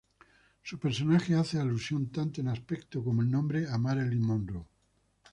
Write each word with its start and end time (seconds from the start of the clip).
Su 0.63 0.79
personaje 0.79 1.35
hace 1.35 1.59
alusión 1.59 2.07
tanto 2.07 2.41
en 2.41 2.47
aspecto 2.47 3.03
como 3.03 3.21
en 3.21 3.29
nombre 3.29 3.67
a 3.69 3.77
Marilyn 3.77 4.23
Monroe. 4.25 4.65